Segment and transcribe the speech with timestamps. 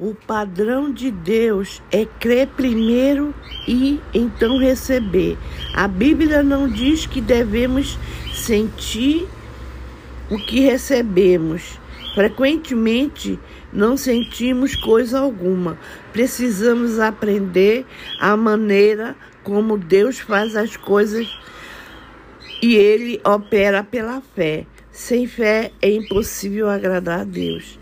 [0.00, 3.34] O padrão de Deus é crer primeiro
[3.68, 5.36] e então receber.
[5.74, 7.98] A Bíblia não diz que devemos
[8.32, 9.28] sentir
[10.30, 11.78] o que recebemos.
[12.14, 13.38] Frequentemente
[13.70, 15.78] não sentimos coisa alguma.
[16.14, 17.84] Precisamos aprender
[18.18, 21.28] a maneira como Deus faz as coisas
[22.62, 24.64] e ele opera pela fé.
[24.90, 27.79] Sem fé é impossível agradar a Deus.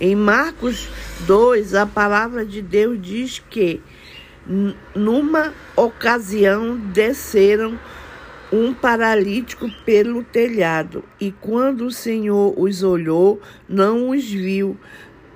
[0.00, 0.88] Em Marcos
[1.26, 3.82] 2, a palavra de Deus diz que
[4.94, 7.78] numa ocasião desceram
[8.50, 14.74] um paralítico pelo telhado, e quando o Senhor os olhou, não os viu,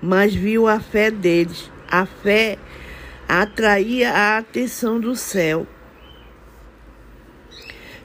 [0.01, 1.71] mas viu a fé deles.
[1.87, 2.57] A fé
[3.29, 5.67] atraía a atenção do céu.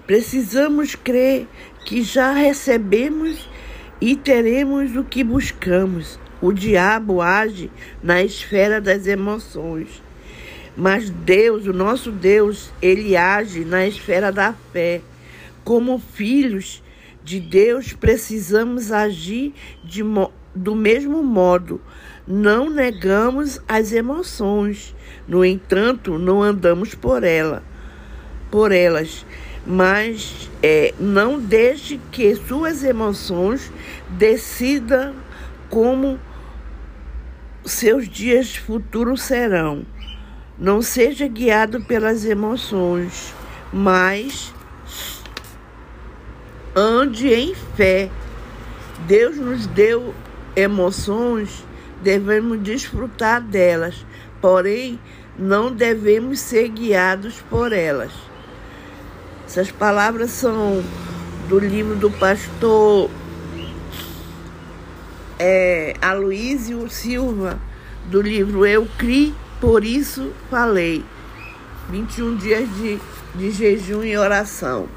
[0.05, 1.47] Precisamos crer
[1.85, 3.47] que já recebemos
[4.01, 6.19] e teremos o que buscamos.
[6.41, 7.69] O diabo age
[8.01, 10.01] na esfera das emoções,
[10.75, 15.01] mas Deus, o nosso Deus, ele age na esfera da fé.
[15.65, 16.81] Como filhos
[17.21, 20.01] de Deus, precisamos agir de,
[20.55, 21.81] do mesmo modo.
[22.25, 24.95] Não negamos as emoções,
[25.27, 27.61] no entanto, não andamos por ela,
[28.49, 29.25] por elas,
[29.67, 33.71] mas é, não deixe que suas emoções
[34.09, 35.13] decidam
[35.69, 36.19] como
[37.71, 39.85] seus dias futuros serão.
[40.57, 43.33] Não seja guiado pelas emoções,
[43.71, 44.53] mas
[46.75, 48.09] ande em fé.
[49.07, 50.13] Deus nos deu
[50.55, 51.63] emoções,
[52.01, 54.05] devemos desfrutar delas,
[54.41, 54.99] porém
[55.37, 58.11] não devemos ser guiados por elas.
[59.45, 60.83] Essas palavras são
[61.47, 63.09] do livro do pastor
[65.39, 67.57] é, Aloísio Silva,
[68.05, 71.03] do livro Eu Cri, por isso falei.
[71.89, 72.99] 21 dias de,
[73.35, 74.87] de jejum e oração.